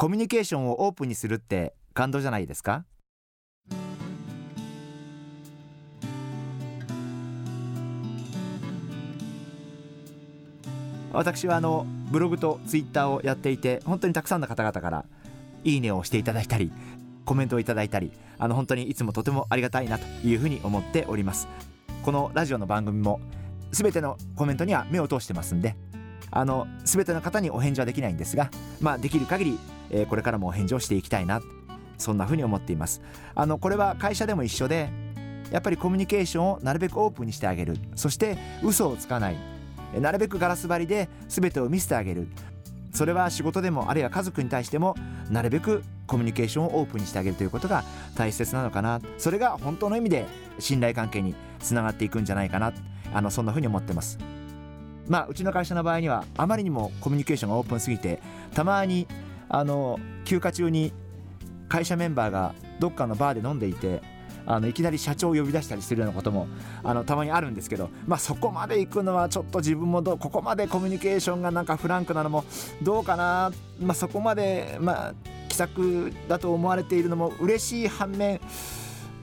[0.00, 2.86] コミュニケーションをオープンにするって感動じゃないですか？
[11.12, 15.04] 私はあのブログとツイッターをやっていて本当にたくさんの方々から
[15.64, 16.72] いいねをしていただいたり
[17.26, 21.46] コメントをいただいたりあの本当にいつもとてもありがたいなというふうに思っております。
[22.02, 23.20] このラジオの番組も
[23.70, 25.76] 全てのコメントには目を通してますんで
[26.30, 28.50] あの全ての方にお返事はできないんですが
[28.80, 29.58] まあできる限り、
[29.90, 31.40] えー、これからもお返事をしていきたいな
[31.98, 33.02] そんなふうに思っています。
[33.34, 34.88] あのこれは会社でも一緒で
[35.50, 37.76] やっぱりコミュニケーションをなるべくオープンにしてあげる。
[37.94, 39.36] そして嘘をつかない。
[40.00, 42.28] なるべくガラス張りで全てを見せてあげる。
[42.92, 44.96] それは仕事でもあるいは家族に対しても
[45.30, 47.84] なるべくコミュニケーションをオープンにしてあげるということが
[48.16, 49.00] 大切なのかな。
[49.18, 50.26] それが本当の意味で
[50.58, 52.72] 信頼関係につながっていくんじゃないかな。
[53.12, 54.18] あのそんなふうに思ってます。
[55.10, 58.22] まあうちの会社の場合にはあまりにもコミュニケーションがオープンすぎて
[58.54, 59.08] たまに
[59.48, 60.92] あの休暇中に
[61.68, 64.00] 会社メンバーがどっかのバーで飲んでいて
[64.46, 66.46] あのいきなり社長を呼び出したりするようなことも
[66.82, 72.44] あのたまにあるんですけど、まあ、そこまで行くのはちょっと自分もどここまでコミュニケーションがなんかフランクなのも
[72.82, 75.14] どうかな、まあ、そこまで、まあ、
[75.48, 78.40] 気さくだと思われているのも嬉しい反面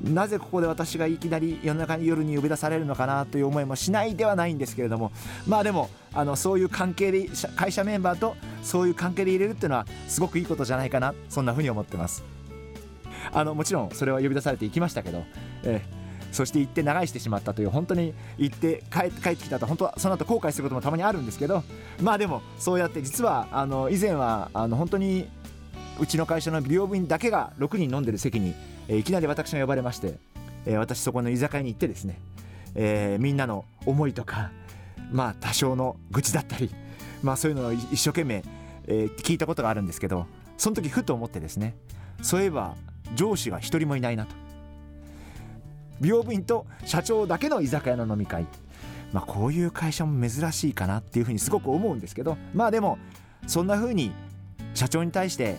[0.02, 5.12] なぜここで私がいきなり夜中に夜に呼び出されるのかなという思いもしないではないんですけれども
[5.48, 12.24] まあでもあのそういう関係で会社メンバーとそういう関係で入れるっていうのはすごくいいことじゃないかなそんなふうに思ってます。
[13.32, 15.24] あのもちろんそれは呼び出されていきましたけど、
[15.64, 21.64] えー、そして行って長居してしまったという本当に行って帰ってきたと本当はその後後悔することもたまにあるんですけど
[22.02, 25.28] まあでもそうやって実はあの以前はあの本当に
[26.00, 28.54] うちの会社の美容部員だけが6人飲んでる席に、
[28.88, 30.16] えー、いきなり私が呼ばれまして、
[30.66, 32.20] えー、私そこの居酒屋に行ってですね、
[32.76, 34.52] えー、みんなの思いとか
[35.12, 36.70] まあ多少の愚痴だったり
[37.24, 38.44] まあそういうのを一生懸命、
[38.88, 41.76] えー、聞いたことがあるんですけどその時ふと思ってですね
[42.22, 42.76] そういえば
[43.16, 44.36] 上司が一人もいないなと。
[46.00, 48.46] 美容部員と社長だけの居酒屋の飲み会。
[49.14, 52.98] まあこういう会社も珍しいかなっていうふうにすごく思うんですけどまあでも
[53.48, 54.12] そんなふうに
[54.74, 55.56] 社長に対して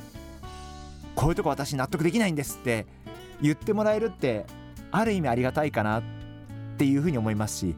[1.18, 2.86] こういうとこ私納得できないんですって
[3.42, 4.46] 言ってもらえるって
[4.92, 6.02] ある意味ありがたいかなっ
[6.78, 7.74] ていうふうに思いますし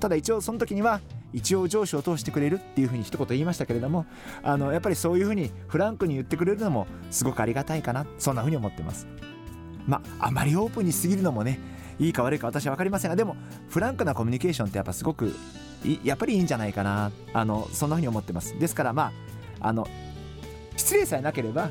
[0.00, 1.00] ただ一応その時には
[1.32, 4.06] 一応上司を通してくれるっていうふうに一言言いましたけれども
[4.42, 9.06] あのやっぱりそういうふうにフランクに言ってくれるのもすごくありがたいかなそんなふうに思ってます。
[9.86, 11.60] まああまりオープンに過ぎるのもね
[12.00, 13.36] いいか悪いか私は分かりませんがでも
[13.68, 15.32] フランクなコミュニケーションってやっぱすごく
[16.02, 18.58] やっぱりいいんじゃないかなあのそんなふうに思ってます。
[18.58, 19.12] ですからま
[19.60, 19.86] ああの
[20.76, 21.70] 失礼さえなければ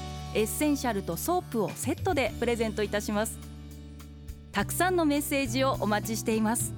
[0.33, 3.37] エッセンシャルとソープをセットでプレゼントいたします。
[4.51, 6.73] たくさんのメッセージをお待ちしています。